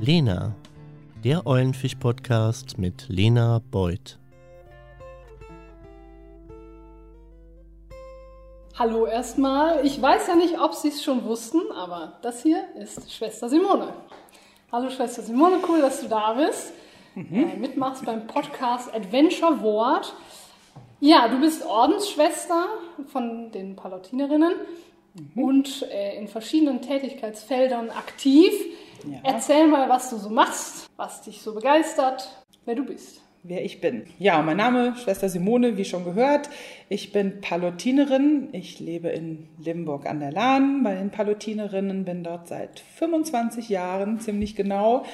[0.00, 0.54] Lena,
[1.24, 4.16] der Eulenfisch-Podcast mit Lena Beuth.
[8.78, 9.84] Hallo erstmal.
[9.84, 13.92] Ich weiß ja nicht, ob Sie es schon wussten, aber das hier ist Schwester Simone.
[14.70, 16.72] Hallo Schwester Simone, cool, dass du da bist.
[17.16, 17.34] Mhm.
[17.34, 20.14] Äh, mitmachst beim Podcast Adventure Wort.
[21.00, 22.66] Ja, du bist Ordensschwester
[23.08, 24.52] von den Palatinerinnen
[25.34, 25.42] mhm.
[25.42, 28.52] und äh, in verschiedenen Tätigkeitsfeldern aktiv.
[29.12, 29.18] Ja.
[29.24, 32.28] Erzähl mal, was du so machst, was dich so begeistert,
[32.64, 33.22] wer du bist.
[33.44, 34.04] Wer ich bin.
[34.18, 36.50] Ja, mein Name Schwester Simone, wie schon gehört.
[36.88, 38.48] Ich bin Palutinerin.
[38.52, 44.18] Ich lebe in Limburg an der Lahn bei den Palutinerinnen, bin dort seit 25 Jahren
[44.18, 45.04] ziemlich genau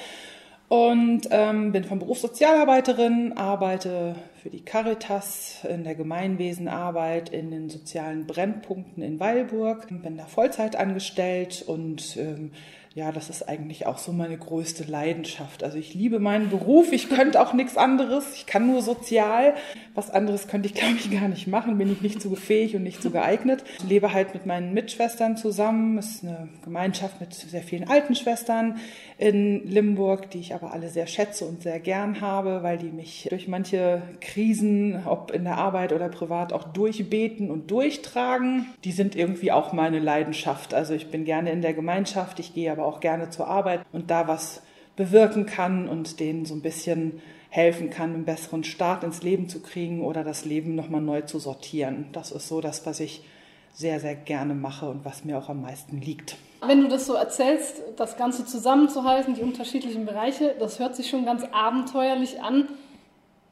[0.67, 7.69] und ähm, bin von Beruf Sozialarbeiterin, arbeite für die Caritas in der Gemeinwesenarbeit in den
[7.69, 12.51] sozialen Brennpunkten in Weilburg, bin da Vollzeit angestellt und ähm,
[12.95, 15.65] ja, das ist eigentlich auch so meine größte Leidenschaft.
[15.65, 19.53] Also ich liebe meinen Beruf, ich könnte auch nichts anderes, ich kann nur sozial.
[19.93, 22.83] Was anderes könnte ich, glaube ich, gar nicht machen, bin ich nicht zu fähig und
[22.83, 23.65] nicht zu geeignet.
[23.79, 25.97] Ich lebe halt mit meinen Mitschwestern zusammen.
[25.97, 28.79] Ist eine Gemeinschaft mit sehr vielen alten Schwestern
[29.17, 33.27] in Limburg, die ich aber alle sehr schätze und sehr gern habe, weil die mich
[33.29, 38.67] durch manche Krisen, ob in der Arbeit oder privat, auch durchbeten und durchtragen.
[38.85, 40.73] Die sind irgendwie auch meine Leidenschaft.
[40.73, 44.11] Also ich bin gerne in der Gemeinschaft, ich gehe aber auch gerne zur Arbeit und
[44.11, 44.61] da was
[44.95, 49.61] bewirken kann und denen so ein bisschen helfen kann, einen besseren Start ins Leben zu
[49.61, 52.07] kriegen oder das Leben nochmal neu zu sortieren.
[52.11, 53.23] Das ist so das, was ich
[53.73, 56.37] sehr, sehr gerne mache und was mir auch am meisten liegt.
[56.65, 61.25] Wenn du das so erzählst, das Ganze zusammenzuhalten, die unterschiedlichen Bereiche, das hört sich schon
[61.25, 62.67] ganz abenteuerlich an.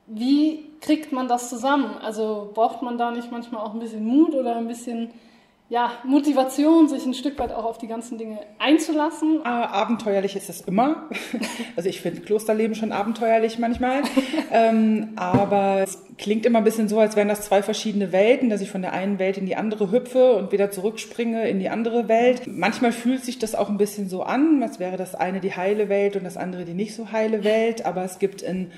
[0.08, 1.98] Wie kriegt man das zusammen?
[2.02, 5.12] Also braucht man da nicht manchmal auch ein bisschen Mut oder ein bisschen
[5.70, 9.42] ja, Motivation, sich ein Stück weit auch auf die ganzen Dinge einzulassen.
[9.44, 11.10] Ah, abenteuerlich ist es immer.
[11.76, 14.04] Also ich finde Klosterleben schon abenteuerlich manchmal.
[14.52, 18.62] ähm, aber es klingt immer ein bisschen so, als wären das zwei verschiedene Welten, dass
[18.62, 22.08] ich von der einen Welt in die andere hüpfe und wieder zurückspringe in die andere
[22.08, 22.44] Welt.
[22.46, 25.90] Manchmal fühlt sich das auch ein bisschen so an, als wäre das eine die heile
[25.90, 27.86] Welt und das andere die nicht so heile Welt.
[27.86, 28.72] Aber es gibt in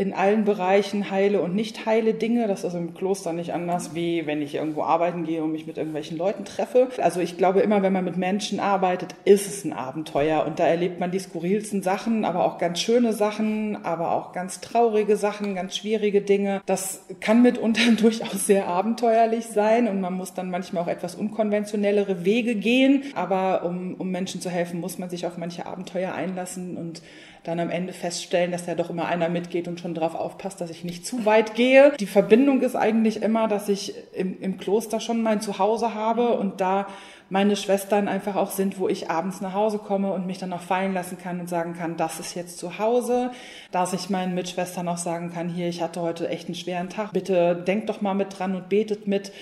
[0.00, 2.48] in allen Bereichen heile und nicht heile Dinge.
[2.48, 5.76] Das ist im Kloster nicht anders, wie wenn ich irgendwo arbeiten gehe und mich mit
[5.76, 6.88] irgendwelchen Leuten treffe.
[6.96, 10.66] Also ich glaube immer, wenn man mit Menschen arbeitet, ist es ein Abenteuer und da
[10.66, 15.54] erlebt man die skurrilsten Sachen, aber auch ganz schöne Sachen, aber auch ganz traurige Sachen,
[15.54, 16.62] ganz schwierige Dinge.
[16.64, 22.24] Das kann mitunter durchaus sehr abenteuerlich sein und man muss dann manchmal auch etwas unkonventionellere
[22.24, 23.04] Wege gehen.
[23.14, 27.02] Aber um, um Menschen zu helfen, muss man sich auf manche Abenteuer einlassen und
[27.44, 30.70] dann am Ende feststellen, dass ja doch immer einer mitgeht und schon darauf aufpasst, dass
[30.70, 31.92] ich nicht zu weit gehe.
[31.98, 36.60] Die Verbindung ist eigentlich immer, dass ich im, im Kloster schon mein Zuhause habe und
[36.60, 36.86] da
[37.30, 40.60] meine Schwestern einfach auch sind, wo ich abends nach Hause komme und mich dann auch
[40.60, 43.30] fallen lassen kann und sagen kann, das ist jetzt zu Hause,
[43.70, 47.12] dass ich meinen Mitschwestern auch sagen kann, hier, ich hatte heute echt einen schweren Tag,
[47.12, 49.32] bitte denkt doch mal mit dran und betet mit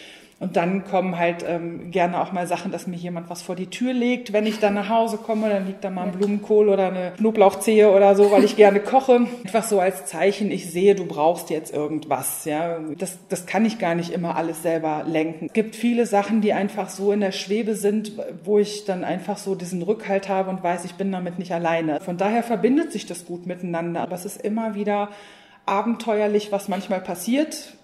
[0.40, 3.66] und dann kommen halt ähm, gerne auch mal Sachen, dass mir jemand was vor die
[3.66, 4.32] Tür legt.
[4.32, 7.90] Wenn ich dann nach Hause komme, dann liegt da mal ein Blumenkohl oder eine Knoblauchzehe
[7.90, 9.26] oder so, weil ich gerne koche.
[9.44, 12.44] Einfach so als Zeichen, ich sehe, du brauchst jetzt irgendwas.
[12.44, 15.46] Ja, das, das kann ich gar nicht immer alles selber lenken.
[15.46, 18.12] Es gibt viele Sachen, die einfach so in der Schwebe sind,
[18.44, 21.98] wo ich dann einfach so diesen Rückhalt habe und weiß, ich bin damit nicht alleine.
[21.98, 24.02] Von daher verbindet sich das gut miteinander.
[24.02, 25.08] Aber es ist immer wieder
[25.66, 27.77] abenteuerlich, was manchmal passiert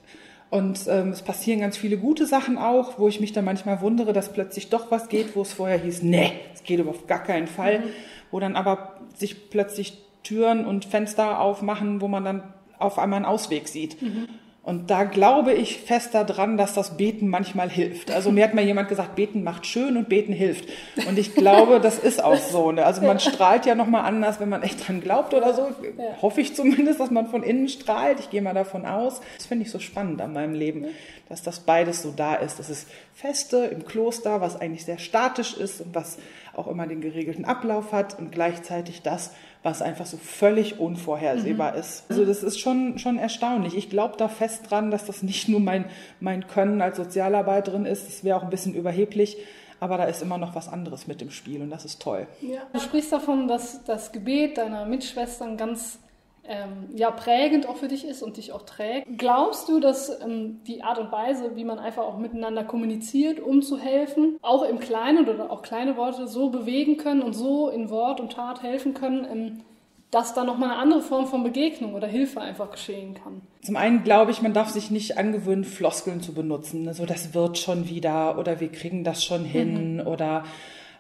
[0.51, 4.13] und ähm, es passieren ganz viele gute Sachen auch, wo ich mich dann manchmal wundere,
[4.13, 7.47] dass plötzlich doch was geht, wo es vorher hieß, nee, es geht auf gar keinen
[7.47, 7.81] Fall.
[7.81, 7.85] Mhm.
[8.31, 12.43] Wo dann aber sich plötzlich Türen und Fenster aufmachen, wo man dann
[12.79, 14.01] auf einmal einen Ausweg sieht.
[14.03, 14.29] Mhm.
[14.65, 18.11] Und da glaube ich fest daran, dass das Beten manchmal hilft.
[18.11, 20.71] Also mir hat mal jemand gesagt, Beten macht schön und Beten hilft.
[21.07, 22.73] Und ich glaube, das ist auch so.
[22.73, 22.83] Ne?
[22.83, 25.69] Also man strahlt ja nochmal anders, wenn man echt dran glaubt oder so.
[25.99, 26.23] Ja.
[26.23, 28.21] Hoffe ich zumindest, dass man von innen strahlt.
[28.21, 29.21] Ich gehe mal davon aus.
[29.37, 30.87] Das finde ich so spannend an meinem Leben,
[31.29, 32.59] dass das beides so da ist.
[32.59, 36.17] Das ist Feste im Kloster, was eigentlich sehr statisch ist und was
[36.55, 39.33] auch immer den geregelten Ablauf hat und gleichzeitig das,
[39.65, 41.79] was einfach so völlig unvorhersehbar mhm.
[41.79, 42.05] ist.
[42.11, 43.75] Also das ist schon, schon erstaunlich.
[43.75, 45.87] Ich glaube da fest dran, dass das nicht nur mein,
[46.21, 48.07] mein Können als Sozialarbeiterin ist.
[48.07, 49.39] Das wäre auch ein bisschen überheblich.
[49.81, 52.27] Aber da ist immer noch was anderes mit dem Spiel und das ist toll.
[52.43, 52.61] Ja.
[52.73, 55.99] Du sprichst davon, dass das Gebet deiner Mitschwestern ganz
[56.47, 59.07] ähm, ja, prägend auch für dich ist und dich auch trägt.
[59.19, 63.63] Glaubst du, dass ähm, die Art und Weise, wie man einfach auch miteinander kommuniziert, um
[63.63, 67.91] zu helfen, auch im Kleinen oder auch kleine Worte so bewegen können und so in
[67.91, 69.61] Wort und Tat helfen können, ähm,
[70.11, 73.43] dass da nochmal eine andere Form von Begegnung oder Hilfe einfach geschehen kann?
[73.63, 76.93] Zum einen glaube ich, man darf sich nicht angewöhnen, Floskeln zu benutzen.
[76.95, 80.07] So, das wird schon wieder oder wir kriegen das schon hin mhm.
[80.07, 80.45] oder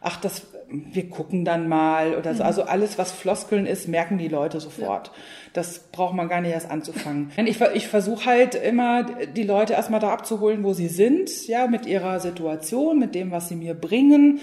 [0.04, 2.42] ach, das, wir gucken dann mal oder so.
[2.42, 2.46] Mhm.
[2.46, 5.10] Also alles, was Floskeln ist, merken die Leute sofort.
[5.52, 7.30] Das braucht man gar nicht erst anzufangen.
[7.36, 11.86] Ich, ich versuche halt immer, die Leute erstmal da abzuholen, wo sie sind, ja, mit
[11.86, 14.40] ihrer Situation, mit dem, was sie mir bringen.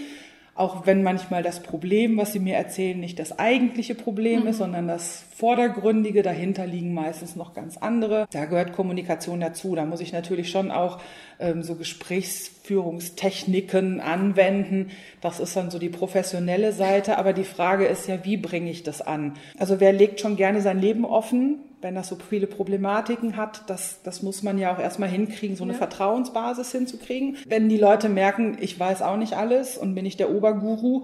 [0.53, 4.85] Auch wenn manchmal das Problem, was sie mir erzählen, nicht das eigentliche Problem ist, sondern
[4.85, 8.27] das Vordergründige, dahinter liegen meistens noch ganz andere.
[8.31, 9.75] Da gehört Kommunikation dazu.
[9.75, 10.99] Da muss ich natürlich schon auch
[11.39, 14.91] ähm, so Gesprächsführungstechniken anwenden.
[15.21, 17.17] Das ist dann so die professionelle Seite.
[17.17, 19.35] Aber die Frage ist ja, wie bringe ich das an?
[19.57, 21.59] Also wer legt schon gerne sein Leben offen?
[21.81, 25.63] Wenn das so viele Problematiken hat, das, das muss man ja auch erstmal hinkriegen, so
[25.63, 25.79] eine Ja.
[25.79, 27.37] Vertrauensbasis hinzukriegen.
[27.47, 31.03] Wenn die Leute merken, ich weiß auch nicht alles und bin nicht der Oberguru,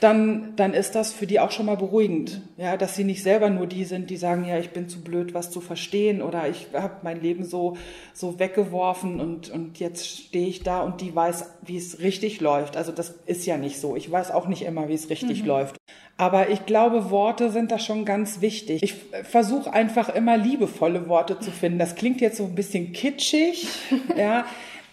[0.00, 2.40] dann, dann ist das für die auch schon mal beruhigend.
[2.56, 5.34] Ja, dass sie nicht selber nur die sind, die sagen, ja, ich bin zu blöd,
[5.34, 7.76] was zu verstehen oder ich habe mein Leben so,
[8.14, 12.76] so weggeworfen und, und jetzt stehe ich da und die weiß, wie es richtig läuft.
[12.76, 13.96] Also das ist ja nicht so.
[13.96, 15.76] Ich weiß auch nicht immer, wie es richtig läuft.
[16.16, 18.82] Aber ich glaube, Worte sind da schon ganz wichtig.
[18.82, 18.94] Ich
[19.24, 21.78] versuche einfach immer liebevolle Worte zu finden.
[21.78, 23.66] Das klingt jetzt so ein bisschen kitschig,
[24.16, 24.44] ja,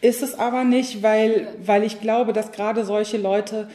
[0.02, 3.68] ist es aber nicht, weil, weil ich glaube, dass gerade solche Leute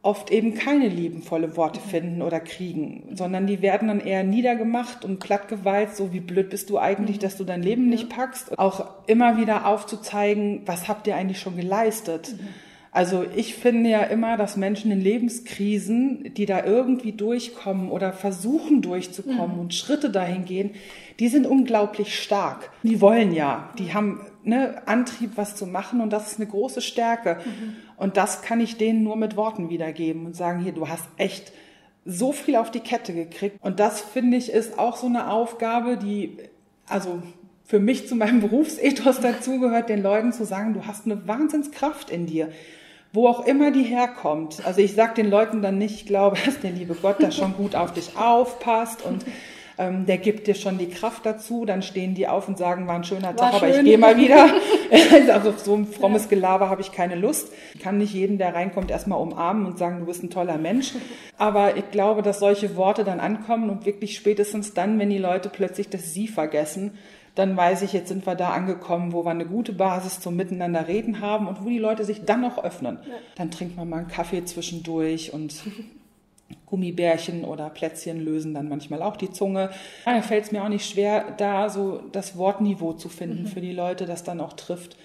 [0.00, 5.18] oft eben keine liebenvolle Worte finden oder kriegen, sondern die werden dann eher niedergemacht und
[5.18, 8.58] plattgewalzt, so wie blöd bist du eigentlich, dass du dein Leben nicht packst.
[8.58, 12.34] Auch immer wieder aufzuzeigen, was habt ihr eigentlich schon geleistet?
[12.98, 18.82] Also ich finde ja immer, dass Menschen in Lebenskrisen, die da irgendwie durchkommen oder versuchen
[18.82, 20.72] durchzukommen und Schritte dahin gehen,
[21.20, 22.72] die sind unglaublich stark.
[22.82, 26.80] Die wollen ja, die haben ne, Antrieb, was zu machen und das ist eine große
[26.80, 27.38] Stärke.
[27.96, 31.52] Und das kann ich denen nur mit Worten wiedergeben und sagen, hier, du hast echt
[32.04, 33.58] so viel auf die Kette gekriegt.
[33.60, 36.36] Und das finde ich ist auch so eine Aufgabe, die,
[36.88, 37.22] also
[37.64, 42.26] für mich zu meinem Berufsethos dazugehört, den Leuten zu sagen, du hast eine Wahnsinnskraft in
[42.26, 42.50] dir.
[43.12, 44.64] Wo auch immer die herkommt.
[44.66, 47.54] Also ich sage den Leuten dann nicht, ich glaube, dass der liebe Gott da schon
[47.54, 49.24] gut auf dich aufpasst und
[49.78, 51.64] ähm, der gibt dir schon die Kraft dazu.
[51.64, 53.84] Dann stehen die auf und sagen, war ein schöner Tag, aber ich schön.
[53.84, 54.50] gehe mal wieder.
[55.32, 57.52] also auf so ein frommes Gelaber habe ich keine Lust.
[57.74, 60.94] Ich kann nicht jeden, der reinkommt, erstmal umarmen und sagen, du bist ein toller Mensch.
[61.36, 65.48] Aber ich glaube, dass solche Worte dann ankommen und wirklich spätestens dann, wenn die Leute
[65.48, 66.98] plötzlich das Sie vergessen,
[67.38, 70.88] dann weiß ich, jetzt sind wir da angekommen, wo wir eine gute Basis zum Miteinander
[70.88, 72.98] reden haben und wo die Leute sich dann noch öffnen.
[73.36, 75.54] Dann trinkt man mal einen Kaffee zwischendurch und
[76.66, 79.70] Gummibärchen oder Plätzchen lösen dann manchmal auch die Zunge.
[80.04, 83.60] Ja, Da fällt es mir auch nicht schwer, da so das Wortniveau zu finden für
[83.60, 84.96] die Leute, das dann auch trifft,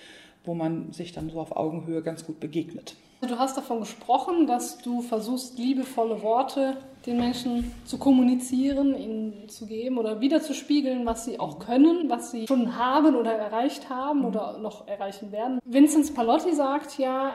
[0.43, 2.95] wo man sich dann so auf Augenhöhe ganz gut begegnet.
[3.27, 6.75] Du hast davon gesprochen, dass du versuchst, liebevolle Worte
[7.05, 12.47] den Menschen zu kommunizieren, ihnen zu geben oder wiederzuspiegeln, was sie auch können, was sie
[12.47, 15.59] schon haben oder erreicht haben oder noch erreichen werden.
[15.63, 17.33] Vinzenz Palotti sagt ja,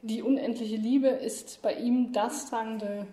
[0.00, 3.06] die unendliche Liebe ist bei ihm das tragende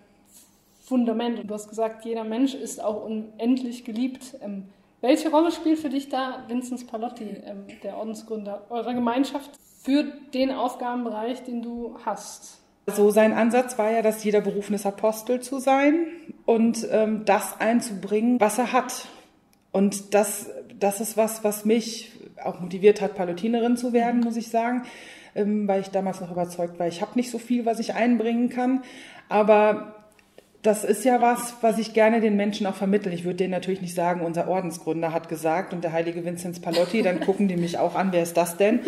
[0.82, 1.40] Fundament.
[1.40, 4.36] Und du hast gesagt, jeder Mensch ist auch unendlich geliebt.
[4.40, 4.64] Ähm,
[5.02, 9.50] welche Rolle spielt für dich da Vinzenz Palotti, ähm, der Ordensgründer eurer Gemeinschaft,
[9.82, 12.60] für den Aufgabenbereich, den du hast?
[12.86, 16.06] So sein Ansatz war ja, dass jeder berufen ist, Apostel zu sein
[16.46, 19.06] und ähm, das einzubringen, was er hat.
[19.70, 22.12] Und das, das ist was, was mich
[22.42, 24.82] auch motiviert hat, Palutinerin zu werden, muss ich sagen,
[25.34, 28.48] ähm, weil ich damals noch überzeugt war, ich habe nicht so viel, was ich einbringen
[28.48, 28.82] kann.
[29.28, 30.01] Aber
[30.62, 33.12] das ist ja was, was ich gerne den Menschen auch vermittle.
[33.12, 37.02] Ich würde denen natürlich nicht sagen, unser Ordensgründer hat gesagt und der heilige Vinzenz Palotti,
[37.02, 38.80] dann gucken die mich auch an, wer ist das denn?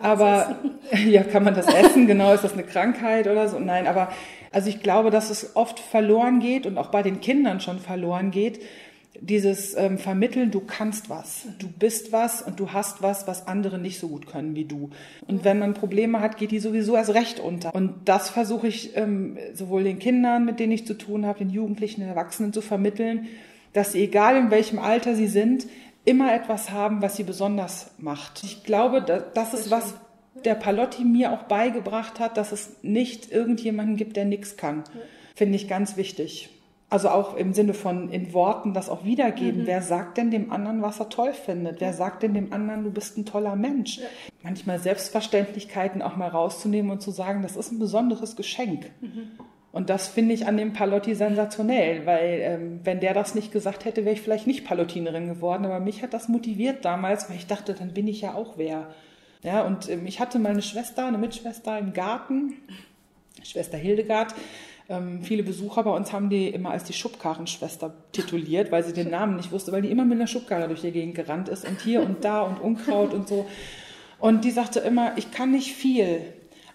[0.00, 0.56] Aber
[1.06, 2.06] ja, kann man das essen?
[2.06, 3.58] Genau, ist das eine Krankheit oder so?
[3.58, 4.08] Nein, aber
[4.50, 8.30] also ich glaube, dass es oft verloren geht und auch bei den Kindern schon verloren
[8.30, 8.60] geht,
[9.20, 13.78] dieses ähm, Vermitteln, du kannst was, du bist was und du hast was, was andere
[13.78, 14.90] nicht so gut können wie du.
[15.26, 17.74] Und wenn man Probleme hat, geht die sowieso erst recht unter.
[17.74, 21.50] Und das versuche ich ähm, sowohl den Kindern, mit denen ich zu tun habe, den
[21.50, 23.26] Jugendlichen, den Erwachsenen zu vermitteln,
[23.72, 25.66] dass sie, egal in welchem Alter sie sind,
[26.04, 28.42] immer etwas haben, was sie besonders macht.
[28.44, 29.94] Ich glaube, da- das ist was,
[30.44, 34.84] der Palotti mir auch beigebracht hat, dass es nicht irgendjemanden gibt, der nichts kann.
[35.34, 36.48] Finde ich ganz wichtig.
[36.90, 39.66] Also auch im Sinne von in Worten das auch wiedergeben.
[39.66, 41.82] Wer sagt denn dem anderen, was er toll findet?
[41.82, 44.00] Wer sagt denn dem anderen, du bist ein toller Mensch?
[44.42, 48.90] Manchmal Selbstverständlichkeiten auch mal rauszunehmen und zu sagen, das ist ein besonderes Geschenk.
[49.70, 53.84] Und das finde ich an dem Palotti sensationell, weil ähm, wenn der das nicht gesagt
[53.84, 55.66] hätte, wäre ich vielleicht nicht Palottinerin geworden.
[55.66, 58.88] Aber mich hat das motiviert damals, weil ich dachte, dann bin ich ja auch wer.
[59.42, 62.54] Ja, und ähm, ich hatte mal eine Schwester, eine Mitschwester im Garten,
[63.42, 64.34] Schwester Hildegard.
[64.88, 69.10] Ähm, viele Besucher bei uns haben die immer als die Schubkarrenschwester tituliert, weil sie den
[69.10, 71.80] Namen nicht wusste, weil die immer mit einer Schubkarre durch die Gegend gerannt ist und
[71.80, 73.46] hier und da und Unkraut und so.
[74.18, 76.20] Und die sagte immer, ich kann nicht viel,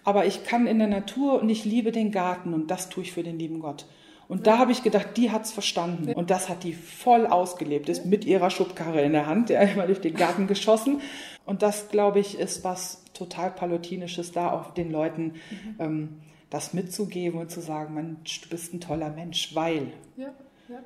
[0.04, 3.12] aber ich kann in der Natur und ich liebe den Garten und das tue ich
[3.12, 3.86] für den lieben Gott.
[4.28, 6.12] Und da habe ich gedacht, die hat's verstanden.
[6.14, 9.86] Und das hat die voll ausgelebt, ist mit ihrer Schubkarre in der Hand, ja, immer
[9.86, 11.00] durch den Garten geschossen.
[11.44, 15.76] Und das, glaube ich, ist was total Palutinisches da auch den Leuten, mhm.
[15.78, 16.08] ähm,
[16.54, 19.92] das mitzugeben und zu sagen, Mensch, du bist ein toller Mensch, weil.
[20.16, 20.28] Ja,
[20.68, 20.78] ja.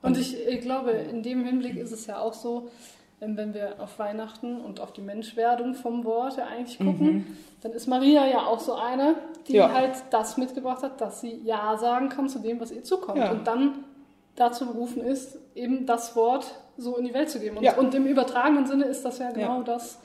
[0.00, 2.70] Und ich, ich glaube, in dem Hinblick ist es ja auch so,
[3.20, 7.36] ähm, wenn wir auf Weihnachten und auf die Menschwerdung vom Wort ja eigentlich gucken, mhm.
[7.60, 9.14] dann ist Maria ja auch so eine,
[9.46, 9.70] die ja.
[9.70, 13.18] halt das mitgebracht hat, dass sie Ja sagen kann zu dem, was ihr zukommt.
[13.18, 13.30] Ja.
[13.30, 13.84] Und dann
[14.36, 17.58] dazu berufen ist, eben das Wort so in die Welt zu geben.
[17.58, 17.76] Und, ja.
[17.76, 20.00] und im übertragenen Sinne ist das ja genau das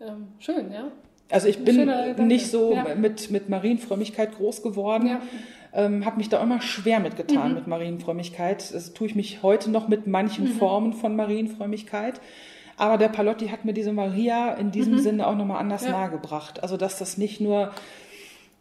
[0.00, 0.90] ähm, schön, ja.
[1.30, 1.90] Also ich bin
[2.26, 5.18] nicht so mit, mit Marienfrömmigkeit groß geworden.
[5.74, 7.54] Ähm, habe mich da immer schwer mitgetan mhm.
[7.54, 8.72] mit Marienfrömmigkeit.
[8.72, 10.52] Das tue ich mich heute noch mit manchen mhm.
[10.52, 12.20] Formen von Marienfrömmigkeit.
[12.78, 14.98] Aber der Palotti hat mir diese Maria in diesem mhm.
[15.00, 15.90] Sinne auch nochmal anders ja.
[15.90, 16.62] nahegebracht.
[16.62, 17.72] Also, dass das nicht nur,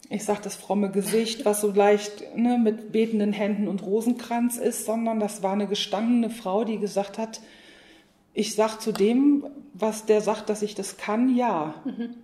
[0.10, 4.86] ich sag das fromme Gesicht, was so leicht ne, mit betenden Händen und Rosenkranz ist,
[4.86, 7.40] sondern das war eine gestandene Frau, die gesagt hat,
[8.34, 11.76] ich sag zu dem, was der sagt, dass ich das kann, ja.
[11.86, 12.16] Mhm.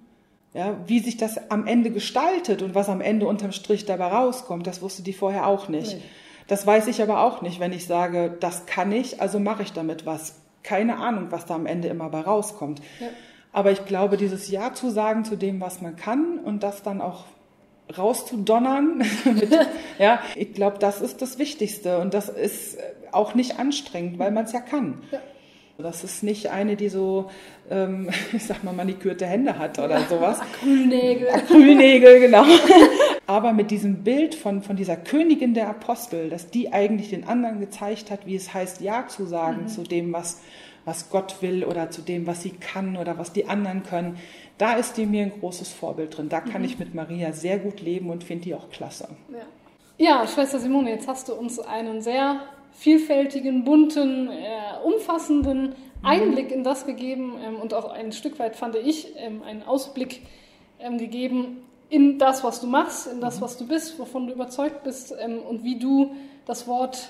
[0.54, 4.68] Ja, wie sich das am Ende gestaltet und was am Ende unterm Strich dabei rauskommt,
[4.68, 5.98] das wusste die vorher auch nicht.
[5.98, 6.04] Nee.
[6.48, 9.74] Das weiß ich aber auch nicht, wenn ich sage, das kann ich, also mache ich
[9.74, 12.82] damit was keine Ahnung, was da am Ende immer bei rauskommt.
[13.00, 13.08] Ja.
[13.52, 17.02] Aber ich glaube, dieses Ja zu sagen zu dem, was man kann und das dann
[17.02, 17.26] auch
[17.96, 19.52] rauszudonnern, mit,
[20.00, 22.78] ja, ich glaube, das ist das Wichtigste und das ist
[23.12, 25.04] auch nicht anstrengend, weil man es ja kann.
[25.12, 25.20] Ja.
[25.78, 27.32] Das ist nicht eine, die so,
[27.70, 30.40] ähm, ich sag mal, manikürte Hände hat oder sowas.
[30.40, 31.30] Acrylnägel.
[31.34, 32.44] Acrylnägel, genau.
[33.26, 37.60] Aber mit diesem Bild von, von dieser Königin der Apostel, dass die eigentlich den anderen
[37.60, 39.68] gezeigt hat, wie es heißt, Ja zu sagen mhm.
[39.68, 40.42] zu dem, was,
[40.86, 44.18] was Gott will oder zu dem, was sie kann oder was die anderen können,
[44.60, 46.30] da ist die mir ein großes Vorbild drin.
[46.30, 46.68] Da kann mhm.
[46.68, 49.08] ich mit Maria sehr gut leben und finde die auch klasse.
[49.98, 50.20] Ja.
[50.22, 52.42] ja, Schwester Simone, jetzt hast du uns einen sehr
[52.74, 55.76] vielfältigen, bunten, äh, umfassenden.
[56.04, 60.22] Einblick in das gegeben ähm, und auch ein Stück weit fand ich ähm, einen Ausblick
[60.80, 63.42] ähm, gegeben in das, was du machst, in das, mhm.
[63.42, 66.14] was du bist, wovon du überzeugt bist ähm, und wie du
[66.46, 67.10] das Wort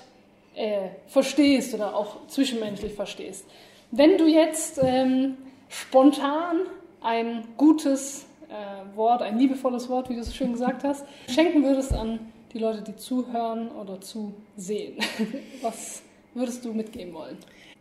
[0.56, 3.46] äh, verstehst oder auch zwischenmenschlich verstehst.
[3.92, 5.38] Wenn du jetzt ähm,
[5.70, 6.62] spontan
[7.02, 11.94] ein gutes äh, Wort, ein liebevolles Wort, wie du es schön gesagt hast, schenken würdest
[11.94, 12.20] an
[12.54, 14.98] die Leute, die zuhören oder zusehen?
[15.62, 16.02] Was
[16.34, 17.38] würdest du mitgeben wollen?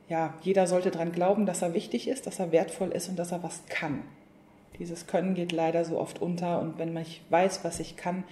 [0.09, 3.33] Ja, jeder sollte daran glauben, dass er wichtig ist, dass er wertvoll ist und dass
[3.33, 4.03] er was kann.
[4.79, 8.25] Dieses Können geht leider so oft unter und wenn ich weiß, was ich kann,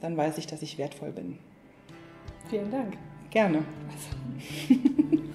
[0.00, 1.38] dann weiß ich, dass ich wertvoll bin.
[2.48, 2.96] Vielen Dank.
[3.30, 3.64] Gerne.